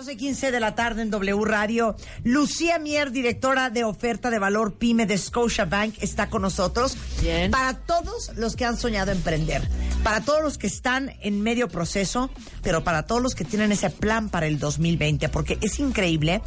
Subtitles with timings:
[0.00, 1.94] 12.15 de la tarde en W Radio.
[2.24, 6.96] Lucía Mier, directora de oferta de valor PYME de Scotiabank, está con nosotros.
[7.20, 7.50] Bien.
[7.50, 9.60] Para todos los que han soñado emprender,
[10.02, 12.30] para todos los que están en medio proceso,
[12.62, 16.40] pero para todos los que tienen ese plan para el 2020, porque es increíble,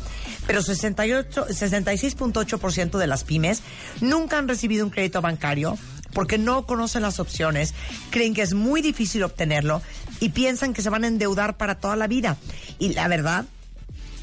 [0.48, 3.62] pero 68, 66.8% de las pymes
[4.02, 5.78] nunca han recibido un crédito bancario
[6.14, 7.74] porque no conocen las opciones,
[8.10, 9.82] creen que es muy difícil obtenerlo
[10.20, 12.38] y piensan que se van a endeudar para toda la vida.
[12.80, 13.46] Y la verdad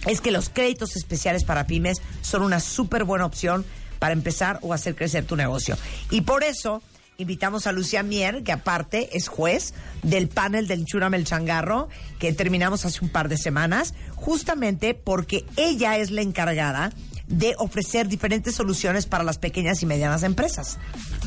[0.07, 3.65] es que los créditos especiales para pymes son una súper buena opción
[3.99, 5.77] para empezar o hacer crecer tu negocio.
[6.11, 6.83] Y por eso
[7.19, 12.33] invitamos a Lucía Mier, que aparte es juez del panel del Chúrame el Changarro, que
[12.33, 16.93] terminamos hace un par de semanas, justamente porque ella es la encargada
[17.27, 20.79] de ofrecer diferentes soluciones para las pequeñas y medianas empresas.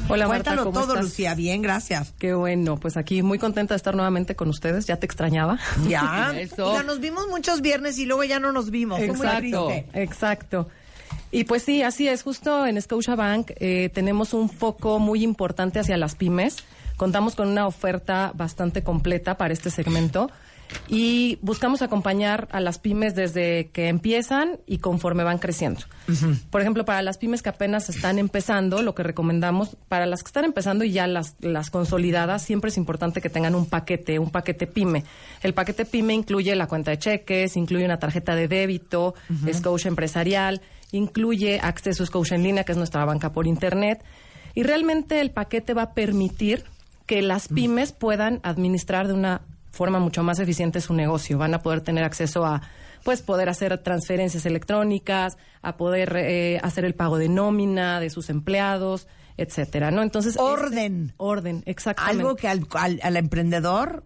[0.09, 1.05] Hola, Marta, Cuéntalo ¿cómo todo, estás?
[1.05, 1.33] Lucía.
[1.33, 2.13] Bien, gracias.
[2.19, 4.85] Qué bueno, pues aquí muy contenta de estar nuevamente con ustedes.
[4.85, 5.57] Ya te extrañaba.
[5.87, 6.33] Ya.
[6.37, 6.73] Eso.
[6.73, 8.99] Ya nos vimos muchos viernes y luego ya no nos vimos.
[8.99, 9.89] Fue muy Exacto, triste.
[9.93, 10.69] exacto.
[11.31, 12.21] Y pues sí, así es.
[12.21, 16.57] Justo en Scotiabank eh, tenemos un foco muy importante hacia las pymes.
[16.97, 20.29] Contamos con una oferta bastante completa para este segmento
[20.87, 25.81] y buscamos acompañar a las pymes desde que empiezan y conforme van creciendo.
[26.49, 30.27] Por ejemplo, para las pymes que apenas están empezando, lo que recomendamos, para las que
[30.27, 34.29] están empezando y ya las, las consolidadas, siempre es importante que tengan un paquete, un
[34.29, 35.03] paquete pyme.
[35.41, 39.15] El paquete pyme incluye la cuenta de cheques, incluye una tarjeta de débito,
[39.51, 40.61] Scotia empresarial,
[40.91, 44.03] incluye acceso a Scotia en línea, que es nuestra banca por internet.
[44.55, 46.65] Y realmente el paquete va a permitir
[47.05, 49.41] que las pymes puedan administrar de una
[49.73, 51.37] forma mucho más eficiente su negocio.
[51.37, 52.61] Van a poder tener acceso a,
[53.03, 58.29] pues, poder hacer transferencias electrónicas, a poder eh, hacer el pago de nómina de sus
[58.29, 60.03] empleados, etcétera, ¿no?
[60.03, 61.05] Entonces Orden.
[61.07, 62.21] este- orden, exactamente.
[62.21, 64.03] Algo que al, al- al emprendedor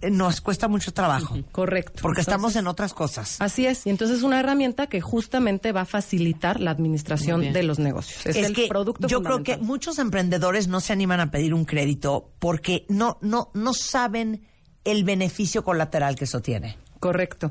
[0.00, 1.36] eh, nos cuesta mucho trabajo.
[1.52, 1.98] correcto.
[2.00, 3.36] Porque estamos en otras cosas.
[3.40, 7.62] Así es, y entonces es una herramienta que justamente va a facilitar la administración de
[7.62, 8.24] los negocios.
[8.24, 11.66] Es, el que producto yo creo que muchos emprendedores no se animan a pedir un
[11.66, 14.48] crédito porque no, no, no saben
[14.84, 16.76] el beneficio colateral que eso tiene.
[16.98, 17.50] Correcto.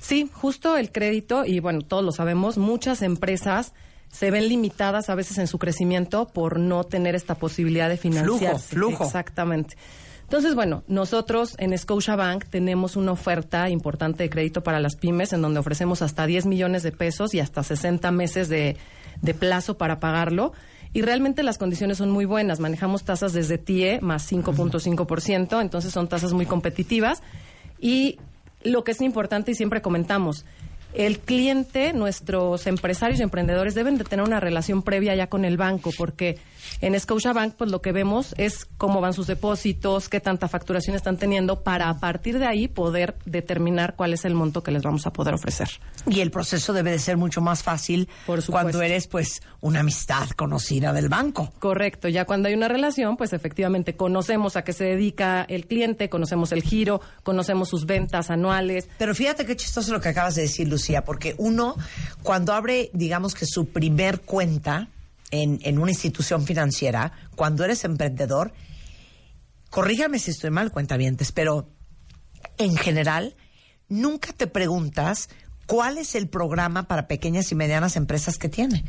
[0.00, 3.72] Sí, justo el crédito, y bueno, todos lo sabemos, muchas empresas
[4.10, 8.74] se ven limitadas a veces en su crecimiento por no tener esta posibilidad de financiarse.
[8.74, 9.04] flujo.
[9.04, 9.76] Exactamente.
[10.22, 15.40] Entonces, bueno, nosotros en Scotiabank tenemos una oferta importante de crédito para las pymes en
[15.40, 18.76] donde ofrecemos hasta 10 millones de pesos y hasta 60 meses de,
[19.22, 20.52] de plazo para pagarlo.
[20.92, 22.60] Y realmente las condiciones son muy buenas.
[22.60, 27.22] Manejamos tasas desde TIE más 5.5%, entonces son tasas muy competitivas.
[27.78, 28.18] Y
[28.62, 30.44] lo que es importante y siempre comentamos,
[30.94, 35.56] el cliente, nuestros empresarios y emprendedores deben de tener una relación previa ya con el
[35.56, 36.38] banco, porque
[36.80, 41.16] en Scotiabank pues lo que vemos es cómo van sus depósitos, qué tanta facturación están
[41.16, 45.06] teniendo, para a partir de ahí poder determinar cuál es el monto que les vamos
[45.06, 45.68] a poder ofrecer.
[46.06, 50.30] Y el proceso debe de ser mucho más fácil Por cuando eres pues una amistad
[50.30, 51.52] conocida del banco.
[51.58, 56.08] Correcto, ya cuando hay una relación, pues efectivamente conocemos a qué se dedica el cliente,
[56.08, 60.42] conocemos el giro, conocemos sus ventas anuales, Pero fíjate qué chistoso lo que acabas de
[60.42, 60.68] decir,
[61.04, 61.76] Porque uno,
[62.22, 64.88] cuando abre, digamos que su primer cuenta
[65.30, 68.52] en, en una institución financiera, cuando eres emprendedor,
[69.70, 71.68] corrígame si estoy mal, cuentavientes, pero
[72.56, 73.36] en general,
[73.88, 75.28] nunca te preguntas
[75.68, 78.84] cuál es el programa para pequeñas y medianas empresas que tiene.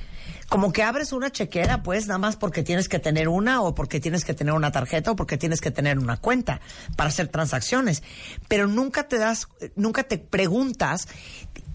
[0.48, 4.00] Como que abres una chequera, pues, nada más porque tienes que tener una, o porque
[4.00, 6.62] tienes que tener una tarjeta, o porque tienes que tener una cuenta
[6.96, 8.02] para hacer transacciones.
[8.48, 11.10] Pero nunca te das, nunca te preguntas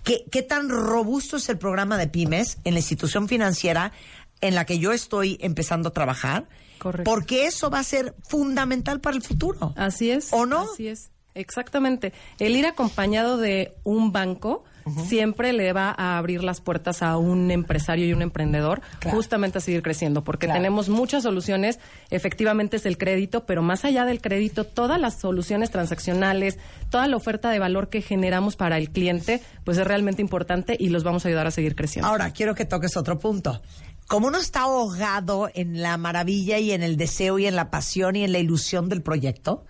[0.05, 3.93] qué, qué tan robusto es el programa de pymes en la institución financiera
[4.41, 6.49] en la que yo estoy empezando a trabajar.
[6.79, 7.11] Correcto.
[7.11, 9.75] Porque eso va a ser fundamental para el futuro.
[9.77, 10.33] Así es.
[10.33, 10.63] ¿O no?
[10.73, 11.11] Así es.
[11.35, 12.15] Exactamente.
[12.39, 14.65] El ir acompañado de un banco
[15.07, 19.17] siempre le va a abrir las puertas a un empresario y un emprendedor Claro.
[19.17, 20.59] justamente a seguir creciendo, porque Claro.
[20.59, 21.79] tenemos muchas soluciones.
[22.11, 26.59] Efectivamente es el crédito, pero más allá del crédito, todas las soluciones transaccionales,
[26.91, 30.89] toda la oferta de valor que generamos para el cliente, pues es realmente importante y
[30.89, 32.09] los vamos a ayudar a seguir creciendo.
[32.09, 33.63] Ahora, quiero que toques otro punto.
[34.07, 38.17] Como uno está ahogado en la maravilla y en el deseo y en la pasión
[38.17, 39.65] y en la ilusión del proyecto,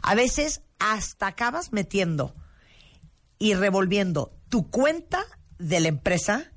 [0.00, 2.34] a veces hasta acabas metiendo
[3.38, 5.26] y revolviendo tu cuenta
[5.58, 6.52] de la empresa,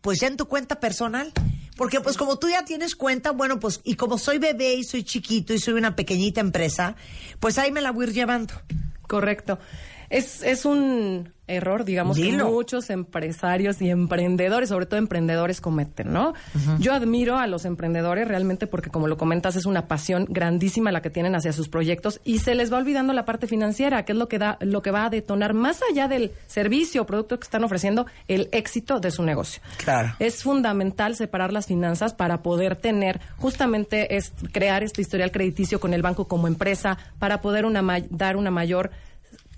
[0.00, 1.34] pues ya en tu cuenta personal.
[1.76, 5.04] Porque pues como tú ya tienes cuenta, bueno, pues y como soy bebé y soy
[5.04, 6.96] chiquito y soy una pequeñita empresa,
[7.40, 8.54] pues ahí me la voy a ir llevando.
[9.02, 9.58] Correcto.
[10.12, 16.34] Es, es un error, digamos, que muchos empresarios y emprendedores, sobre todo emprendedores, cometen, ¿no?
[16.78, 21.02] Yo admiro a los emprendedores realmente porque, como lo comentas, es una pasión grandísima la
[21.02, 24.18] que tienen hacia sus proyectos y se les va olvidando la parte financiera, que es
[24.18, 27.44] lo que da, lo que va a detonar más allá del servicio o producto que
[27.44, 29.62] están ofreciendo, el éxito de su negocio.
[29.78, 30.14] Claro.
[30.18, 35.94] Es fundamental separar las finanzas para poder tener, justamente, es crear este historial crediticio con
[35.94, 38.90] el banco como empresa, para poder una, dar una mayor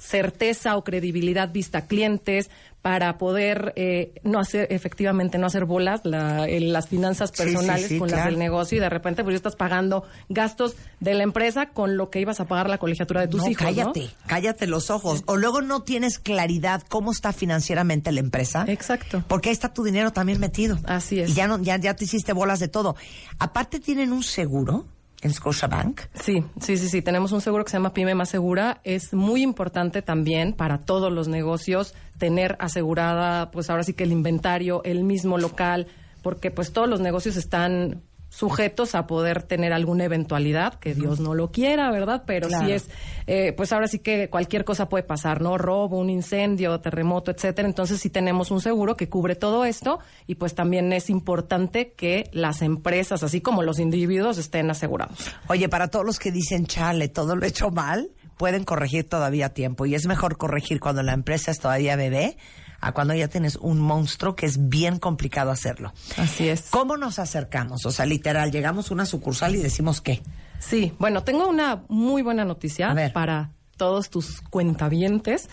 [0.04, 2.50] certeza o credibilidad vista clientes
[2.82, 8.38] para poder eh, no hacer efectivamente no hacer bolas las finanzas personales con las del
[8.38, 12.20] negocio y de repente pues ya estás pagando gastos de la empresa con lo que
[12.20, 15.22] ibas a pagar la colegiatura de tus no, hijos cállate cállate los ojos.
[15.24, 18.66] O luego no tienes claridad cómo está financieramente la empresa.
[18.68, 19.24] Exacto.
[19.26, 20.78] Porque ahí está tu dinero también metido.
[20.84, 21.30] Así es.
[21.30, 22.96] Y ya no ya ya te hiciste bolas de todo.
[23.38, 24.84] Aparte tienen un seguro
[25.24, 26.02] en Scotiabank?
[26.14, 27.02] Sí, sí, sí, sí.
[27.02, 28.80] Tenemos un seguro que se llama Pyme Más Segura.
[28.84, 34.12] Es muy importante también para todos los negocios tener asegurada, pues ahora sí que el
[34.12, 35.88] inventario, el mismo local,
[36.22, 38.02] porque pues todos los negocios están
[38.34, 42.24] sujetos a poder tener alguna eventualidad, que Dios no lo quiera, ¿verdad?
[42.26, 42.88] Pero sí es,
[43.28, 45.56] eh, pues ahora sí que cualquier cosa puede pasar, ¿no?
[45.56, 47.68] Robo, un incendio, terremoto, etcétera.
[47.68, 52.28] Entonces sí tenemos un seguro que cubre todo esto y pues también es importante que
[52.32, 55.30] las empresas, así como los individuos, estén asegurados.
[55.46, 59.46] Oye, para todos los que dicen, chale, todo lo he hecho mal, pueden corregir todavía
[59.46, 62.36] a tiempo y es mejor corregir cuando la empresa es todavía bebé
[62.84, 65.92] a cuando ya tienes un monstruo que es bien complicado hacerlo.
[66.18, 66.66] Así es.
[66.68, 67.86] ¿Cómo nos acercamos?
[67.86, 70.22] O sea, literal, llegamos a una sucursal y decimos qué.
[70.58, 75.48] Sí, bueno, tengo una muy buena noticia para todos tus cuentavientes.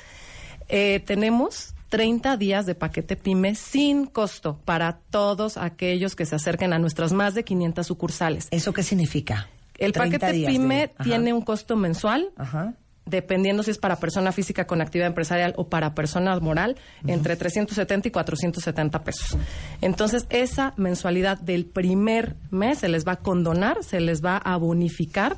[0.68, 6.74] Eh, tenemos 30 días de paquete PYME sin costo para todos aquellos que se acerquen
[6.74, 8.48] a nuestras más de 500 sucursales.
[8.52, 9.48] ¿Eso qué significa?
[9.78, 12.32] El paquete PYME tiene un costo mensual.
[12.36, 12.76] Ajá
[13.06, 16.78] dependiendo si es para persona física con actividad empresarial o para persona moral,
[17.08, 19.38] entre 370 y 470 pesos.
[19.82, 24.56] Entonces, esa mensualidad del primer mes se les va a condonar, se les va a
[24.58, 25.38] bonificar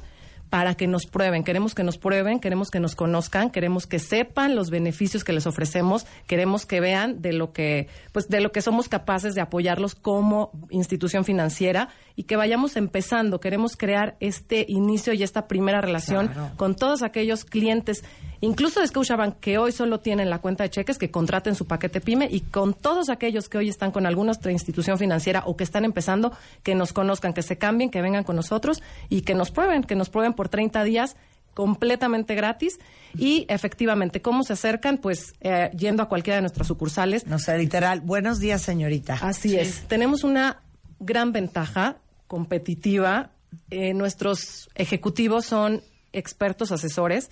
[0.54, 1.44] para que nos prueben.
[1.44, 5.48] Queremos que nos prueben, queremos que nos conozcan, queremos que sepan los beneficios que les
[5.48, 9.95] ofrecemos, queremos que vean de lo que, pues, de lo que somos capaces de apoyarlos
[9.95, 13.39] como institución financiera y que vayamos empezando.
[13.39, 18.04] Queremos crear este inicio y esta primera relación con todos aquellos clientes
[18.42, 22.01] incluso de Scotiabank, que hoy solo tienen la cuenta de cheques, que contraten su paquete
[22.01, 25.63] PYME y con todos aquellos que hoy están con alguna otra institución financiera o que
[25.63, 29.51] están empezando, que nos conozcan, que se cambien, que vengan con nosotros y que nos
[29.51, 31.16] prueben, que nos prueben por 30 días
[31.54, 32.80] completamente gratis
[33.18, 34.98] y efectivamente, ¿cómo se acercan?
[34.98, 37.27] Pues eh, yendo a cualquiera de nuestras sucursales.
[37.27, 38.01] No sé, literal.
[38.01, 39.19] Buenos días, señorita.
[39.21, 39.88] Así es.
[39.88, 40.63] Tenemos una
[41.00, 41.98] gran ventaja
[42.33, 43.30] competitiva.
[43.69, 45.83] Eh, nuestros ejecutivos son
[46.13, 47.30] expertos asesores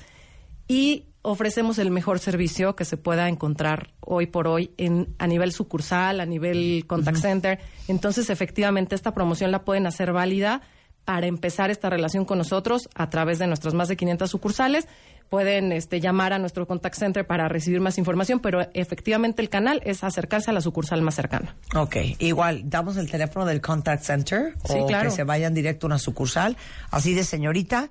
[0.68, 5.54] y ofrecemos el mejor servicio que se pueda encontrar hoy por hoy en, a nivel
[5.54, 7.60] sucursal, a nivel contact center.
[7.88, 10.62] Entonces, efectivamente, esta promoción la pueden hacer válida
[11.04, 14.88] para empezar esta relación con nosotros a través de nuestras más de 500 sucursales.
[15.32, 19.82] Pueden este, llamar a nuestro contact center para recibir más información, pero efectivamente el canal
[19.86, 21.56] es acercarse a la sucursal más cercana.
[21.74, 26.00] Ok, igual, damos el teléfono del contact center o que se vayan directo a una
[26.00, 26.58] sucursal,
[26.92, 27.90] así de señorita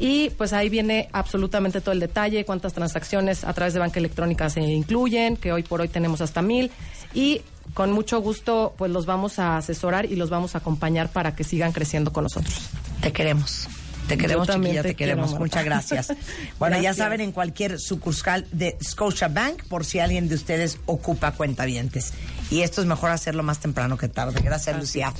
[0.00, 4.48] y pues ahí viene absolutamente todo el detalle, cuántas transacciones a través de banca electrónica
[4.48, 6.70] se incluyen, que hoy por hoy tenemos hasta mil.
[7.12, 7.42] Y
[7.74, 11.44] con mucho gusto pues los vamos a asesorar y los vamos a acompañar para que
[11.44, 12.70] sigan creciendo con nosotros.
[13.02, 13.68] Te queremos.
[14.10, 15.38] Te queremos, chiquilla, te, queremos.
[15.38, 16.12] Muchas gracias.
[16.58, 21.32] Bueno, ya saben, en cualquier sucursal de Scotia Bank, por si alguien de ustedes ocupa
[21.32, 22.12] cuentavientes.
[22.50, 24.40] Y esto es mejor hacerlo más temprano que tarde.
[24.42, 25.14] Gracias, Lucía.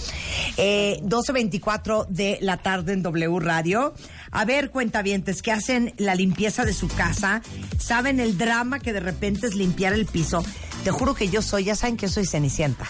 [0.56, 3.94] Eh, 12.24 de la tarde en W Radio.
[4.32, 7.42] A ver, cuentavientes, que hacen la limpieza de su casa,
[7.78, 10.44] saben el drama que de repente es limpiar el piso.
[10.84, 12.86] Te juro que yo soy, ya saben que soy cenicienta.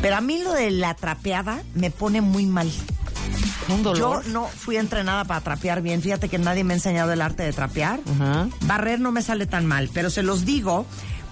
[0.00, 2.70] Pero a mí lo de la trapeada me pone muy mal.
[3.94, 6.02] Yo no fui entrenada para trapear bien.
[6.02, 8.00] Fíjate que nadie me ha enseñado el arte de trapear.
[8.62, 10.86] Barrer no me sale tan mal, pero se los digo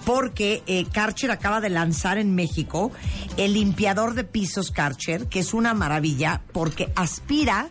[0.05, 2.91] porque eh, Karcher acaba de lanzar en México
[3.37, 7.69] el limpiador de pisos Karcher, que es una maravilla porque aspira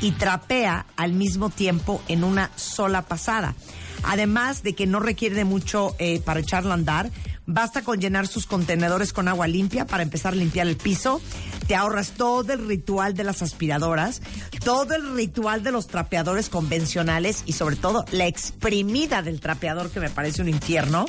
[0.00, 3.54] y trapea al mismo tiempo en una sola pasada.
[4.02, 7.10] Además de que no requiere de mucho eh, para echarlo a andar,
[7.52, 11.20] Basta con llenar sus contenedores con agua limpia para empezar a limpiar el piso.
[11.66, 14.22] Te ahorras todo el ritual de las aspiradoras,
[14.64, 19.98] todo el ritual de los trapeadores convencionales y sobre todo la exprimida del trapeador que
[19.98, 21.06] me parece un infierno.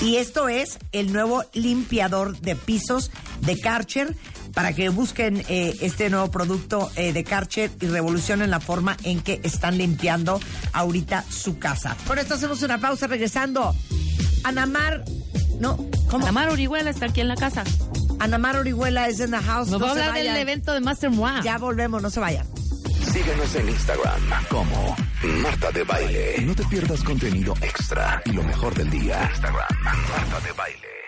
[0.00, 4.16] Y esto es el nuevo limpiador de pisos de Karcher
[4.54, 9.20] para que busquen eh, este nuevo producto eh, de Karcher y revolucionen la forma en
[9.20, 10.40] que están limpiando
[10.72, 11.96] ahorita su casa.
[12.04, 13.76] Con esto hacemos una pausa regresando.
[14.44, 15.04] Anamar,
[15.60, 15.76] no,
[16.10, 16.24] ¿cómo?
[16.24, 17.64] Anamar Orihuela está aquí en la casa.
[18.18, 19.68] Anamar Orihuela es en the house.
[19.68, 21.42] Nos no va a hablar del evento de Master Moi.
[21.42, 22.46] Ya volvemos, no se vayan.
[23.12, 24.96] Síguenos en Instagram como
[25.42, 26.42] Marta de Baile.
[26.42, 29.28] No te pierdas contenido extra y lo mejor del día.
[29.30, 31.07] Instagram, Marta de Baile.